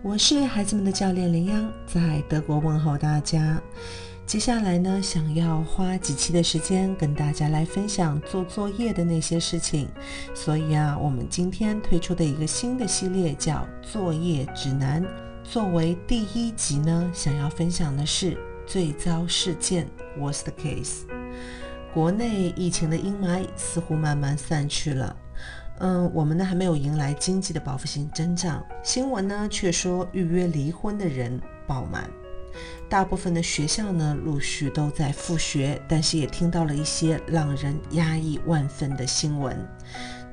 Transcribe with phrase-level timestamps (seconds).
[0.00, 3.60] 我是孩子们的教练林央，在德国问候大家。
[4.24, 9.88] 接下来呢，想要花几期的时间跟大家来分享做作业的那些事情。
[10.36, 15.04] 所以啊，我们今天推出的一个新的系列叫作业指南。
[15.42, 21.00] 作为第一集呢，想要分享的是最糟事件 （worst case）。
[21.92, 25.16] 国内疫情的阴霾似乎慢慢散去了。
[25.80, 32.10] 嗯，我们呢还没有迎来经济的报复性增长，新闻呢却说预约离婚的人爆满。
[32.88, 39.56] 大部分的学校呢，陆续都在复学，但是也听到了一些让人压抑万分的新闻。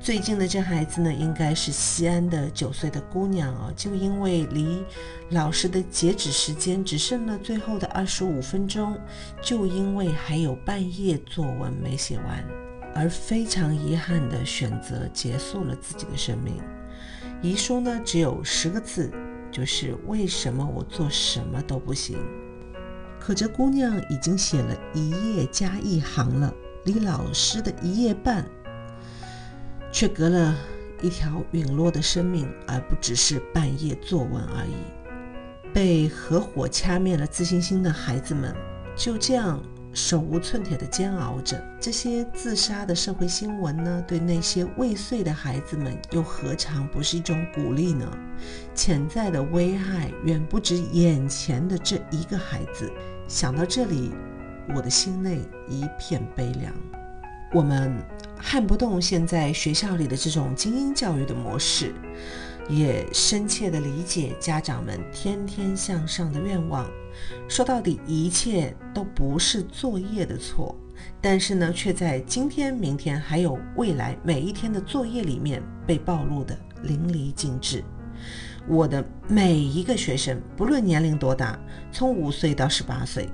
[0.00, 4.82] 最近的这孩子呢，应该是西安的九岁的姑娘啊，就因为离
[5.30, 8.96] 老师的截止时间只剩了最后的二十五分钟，
[9.42, 12.44] 就因为还有半页作文没写完，
[12.96, 16.54] 而非常遗憾地选择结束了自己的生命。
[17.42, 19.12] 遗书呢，只有十个字，
[19.52, 22.16] 就是为什么我做什么都不行。
[23.20, 26.52] 可这姑娘已经写了一页加一行了，
[26.84, 28.46] 离老师的一页半，
[29.92, 30.56] 却隔了
[31.02, 35.72] 一条陨落的生命，而不只是半页作文而已。
[35.74, 38.54] 被合伙掐灭了自信心的孩子们，
[38.96, 39.60] 就这样
[39.96, 41.58] 手无寸铁地煎熬着。
[41.80, 48.06] 这些自杀的社会新闻呢，对那些未遂的孩子们，又何尝不是一种鼓励呢？
[48.74, 52.92] 潜在的危害远不止眼前的这一个孩子。
[53.26, 54.12] 想到这里，
[54.74, 56.70] 我的心内一片悲凉。
[57.54, 57.90] 我们
[58.36, 61.94] 撼不动现在学校里的这种精英教育的模式，
[62.68, 66.86] 也深切地理解家长们天天向上的愿望。
[67.48, 70.76] 说到底，一切都不是作业的错，
[71.20, 77.82] 但是呢，却在今天、明天还有未来每一天的作业里面被暴露的淋漓尽致。
[78.68, 81.58] 我的每一个学生，不论年龄多大，
[81.92, 83.28] 从五岁到十八岁，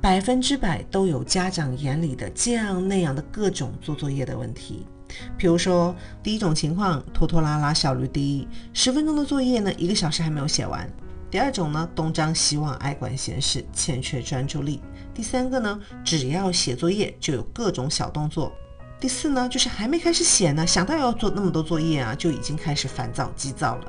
[0.00, 4.86] 百分之百都有家长眼里的这样那样的各种做作业的问题。
[5.36, 10.86] 比如说，第一种情况，拖拖拉拉，效率低，十分钟的作业呢，一个小时还没有写完；
[11.30, 14.80] 第二种呢，东张西望，爱管闲事，欠缺专注力；
[15.14, 18.52] 第三个呢，只要写作业就有各种小动作。
[19.00, 23.84] 第四呢，就是还没开始写呢，想到要做那么多作业啊，就已经开始烦躁急躁了。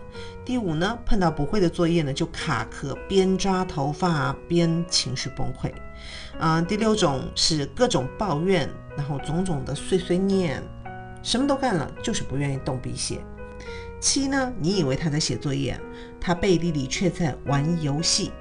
[0.45, 5.71] 第五呢，碰到不会的作业呢，就卡壳，边抓头发边情绪崩溃。
[6.39, 10.63] 嗯，第六种是各种抱怨，然后种种的碎碎念，
[11.21, 13.21] 什么都干了，就是不愿意动笔写。
[13.99, 15.79] 七呢，你以为他在写作业，
[16.21, 18.31] 他背地里却在玩游戏。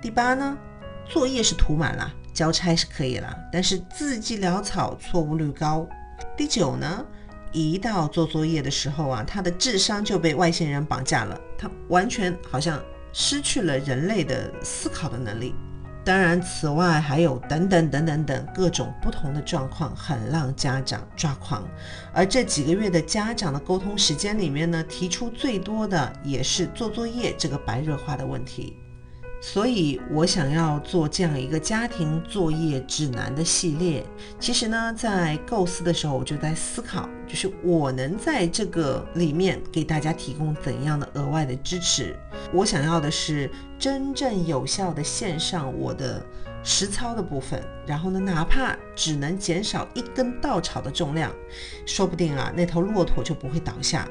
[0.00, 0.56] 第八呢，
[1.04, 5.86] 作业是涂满了，交差是可以了，但是字迹潦草，错误率高。
[6.36, 7.04] 第九呢，
[7.50, 12.80] 一到做作业的时候啊，他的智商就被外星人绑架了，他完全好像
[13.12, 15.54] 失去了人类的思考的能力。
[16.02, 21.62] 当然，此外还有等等等等等各种不同的状况，很让家长抓狂。
[22.12, 28.76] 而这几个月的家长的沟通时间里面呢，提出最多的也是做作业这个白热化的问题。
[29.40, 34.04] 所以我想要做这样一个家庭作业指南的系列。
[34.38, 42.14] 其实呢，在构思的时候，我就在思考，就是我能在这个里面给大家提供怎样的额外的支持。
[42.52, 46.22] 我想要的是真正有效的线上我的
[46.62, 51.32] 实操的部分，然后呢，哪怕只能减少一根稻草的重量，
[51.86, 54.06] 说不定啊，那头骆驼就不会倒下。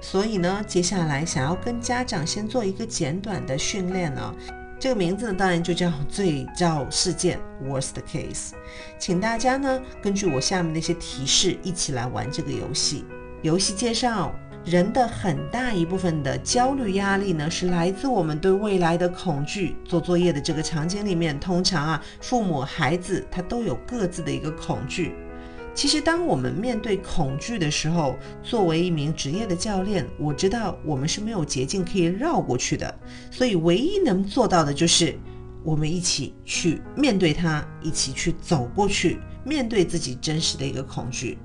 [0.00, 4.34] 所以呢，接下来想要跟家长先做一个简短的训练呢，
[4.78, 8.52] 这个名字呢当然就叫最糟事件 （worst case）。
[8.98, 13.04] 请大家呢根据我下面那些提示一起来玩这个游戏。
[13.42, 14.32] 游戏介绍：
[14.64, 19.76] 人的很大一部分的焦虑压力呢是来自我们对未来的恐惧。
[19.84, 25.14] 做作业的这个场景里面，通常啊，父母、孩子他都有各自的一个恐惧。
[25.78, 32.92] 其实，当我们面对恐惧的时候，作为一名职业的教练，我知道我们是没有捷径可以绕过去的。
[33.30, 35.16] 所以，唯一能做到的就是
[35.62, 41.38] 我们一起去面对它，一起去走过去，面对自己真实的一个恐惧。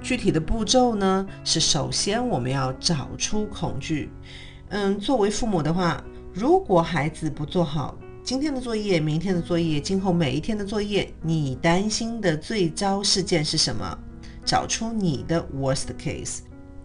[0.00, 4.08] 具体的步骤呢，是首先我们要找出恐惧。
[4.68, 6.00] 嗯，作为父母的话，
[6.32, 13.98] 如果孩子不做好，今天的作业，明天的作业，今后每一天的作业，你担心的最糟事件是什么？
[14.46, 16.38] 找出你的 worst case。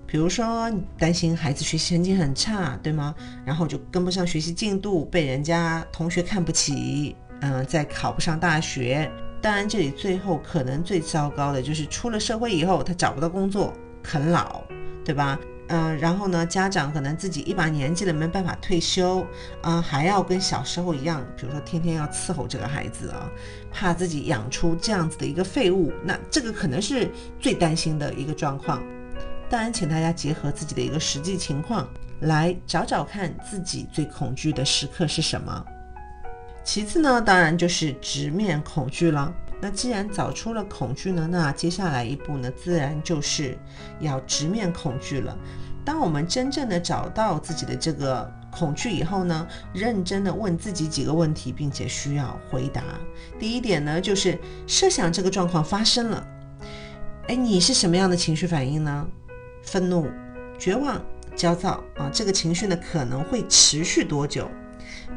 [0.05, 3.15] 比如说，你担心孩子学习成绩很差，对吗？
[3.45, 9.09] 然后就跟不上学习进度，被人家同学看不起，嗯，再考不上大学。
[9.41, 14.61] 当然，这里最后可能最糟糕的就是出了社会以后，他找不到工作，啃老，
[15.05, 15.39] 对吧？
[15.69, 19.25] 嗯，然后呢，家长可能自己一把年纪了没办法退休，
[19.61, 23.29] 啊，还要跟小时候一样，比如说天天要伺候这个孩子啊，
[23.71, 28.81] 怕自己养出这样子的一个废物，那这个可能是最担心的一个状况。
[29.47, 31.87] 当然，请大家结合自己的一个实际情况
[32.21, 35.65] 来找找看自己最恐惧的时刻是什么。
[36.63, 39.31] 其次呢，当然就是直面恐惧了。
[39.61, 43.57] 那既然找出了恐惧呢，那接下来一步呢，自然就是
[43.99, 45.37] 要直面恐惧了。
[45.83, 52.83] 当我们真正的找到自己的这个恐惧以后呢，认真的问自己几个问题，并且需要回答。
[53.39, 56.27] 第一点呢，就是设想这个状况发生了，
[57.27, 59.07] 哎，你是什么样的情绪反应呢？
[59.63, 60.07] 愤怒、
[60.57, 61.01] 绝望、
[61.35, 64.49] 焦躁啊，这个情绪呢可能会持续多久？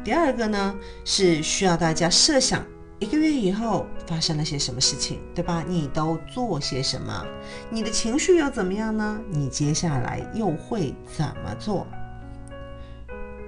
[0.03, 0.75] 第二个呢，
[1.05, 2.65] 是需要大家设想。
[3.03, 5.63] 一个月以后发生了些什么事情，对吧？
[5.67, 7.25] 你都做些什么？
[7.69, 9.19] 你的情绪又怎么样呢？
[9.29, 11.85] 你接下来又会怎么做？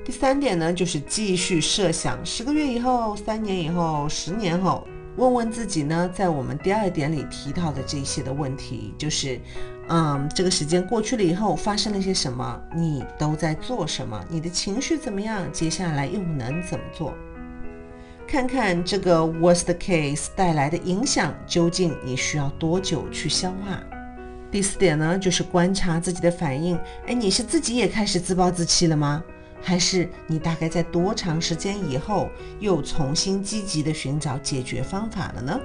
[0.03, 4.85] 第三点呢，就是继续设想十个月以后、三年以后、十年后，
[5.15, 9.39] 问问自己呢，在我们第二点里提到的这些的问题，就是，
[9.87, 12.61] 嗯，这个时间过去了以后发生了些什么？
[12.75, 14.23] 你都在做什么？
[14.29, 15.51] 你的情绪怎么样？
[15.51, 17.13] 接下来又能怎么做？
[18.35, 23.81] 看看这个 worst case 带来的影响，究竟你需要多久去消化？
[24.51, 26.77] 第四点呢，就是观察自己的反应。
[27.07, 29.23] 哎，你是自己也开始自暴自弃了吗？
[29.61, 32.29] 还是你大概在多长时间以后
[32.59, 35.57] 又重新积极的寻找解决方法了呢？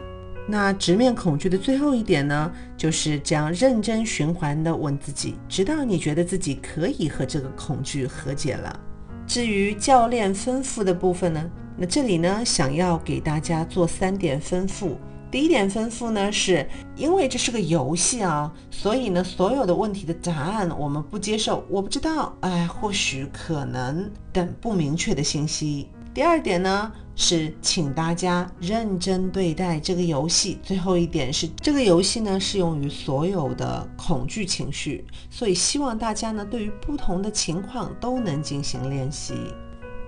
[0.47, 8.79] 那直面恐惧的最后一点呢，就是这样认真循环的问自己，直到你觉得自己可以和这个恐惧和解了。
[9.27, 11.51] 至于教练吩咐的部分呢？
[11.77, 14.97] 那这里呢，想要给大家做三点吩咐。
[15.31, 25.89] 第一点吩咐呢，是因为这是个游戏啊，所以呢，所有的问题的答案我们不接受，我不知道，哎，或许可能等不明确的信息。
[26.13, 30.59] 第二点呢，是请大家认真对待这个游戏。
[30.65, 39.35] 最后一点是，这个游戏呢适用于所有的恐惧情绪，所以希望大家呢对于不同的情况都能进行练习。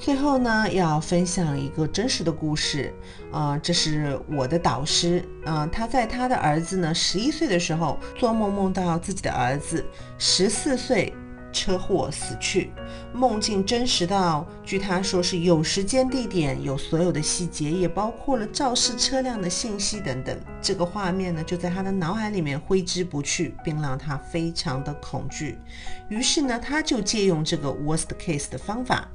[0.03, 2.93] 最后呢，要分享一个真实的故事，
[3.31, 9.85] 啊，这是我的导师，啊，他在他的儿子呢十一岁的时候，做梦梦到自己的儿子
[10.19, 11.15] 十四岁
[11.53, 12.73] 车祸死去，
[13.15, 20.37] 梦境真实到，据他说是有时间、地点，有所有的细节，也包括了肇事车辆的信息等等。
[20.61, 25.61] 这个画面呢，就在他的脑海里面挥之不去，并让他非常的恐惧。
[26.09, 29.09] 于是呢，他就借用这个 worst case 的方法。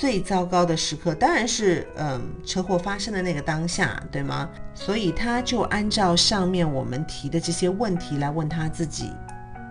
[0.00, 4.48] 最糟糕的时刻当然是，嗯，车祸发生的那个当下，对吗？
[4.74, 9.12] 所以他就按照上面我们提的这些问题来问他自己：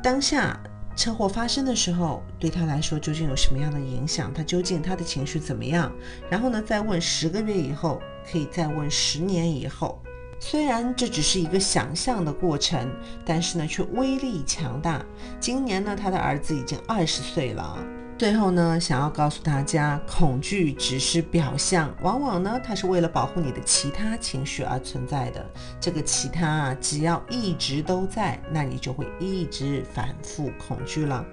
[0.03, 0.55] 当下
[0.95, 4.31] 车祸发生的时候，对他来说究竟有什么样的影响？
[4.31, 5.91] 他究竟他的情绪怎么样？
[6.29, 7.99] 然后呢，再问十个月以后，
[8.31, 9.99] 可以再问十年以后。
[10.39, 12.87] 虽然这只是一个想象的过程，
[13.25, 15.03] 但是呢，却威力强大。
[15.39, 17.79] 今年呢，他的儿子已经二十岁了。
[18.19, 25.49] 最后呢，想要告诉大家，恐惧只是表象，往往呢，它是为了保护你的其他情绪而存在的。
[25.79, 31.25] 这个其他啊，只要一直都在，那你就会一直反复恐惧了。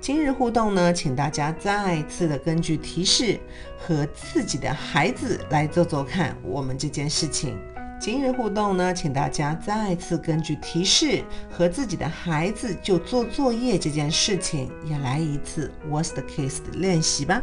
[0.00, 3.38] 今日互动呢，请大家再次的根据提示
[3.76, 7.58] 和自己的孩子来做做看，我们这件事情。
[8.00, 17.42] 今日互动呢，请大家再次根据提示和自己的孩子就做作业这件事情也来一次 worst case 的练习吧。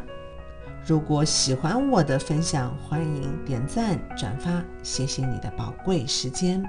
[0.84, 6.68] 如果喜欢我的分享，欢迎点赞转发，谢谢你的宝贵时间。